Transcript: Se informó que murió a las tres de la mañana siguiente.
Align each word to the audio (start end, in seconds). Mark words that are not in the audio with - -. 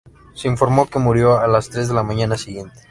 Se 0.33 0.47
informó 0.47 0.87
que 0.89 0.97
murió 0.97 1.37
a 1.37 1.47
las 1.47 1.69
tres 1.69 1.87
de 1.89 1.93
la 1.93 2.01
mañana 2.01 2.35
siguiente. 2.35 2.73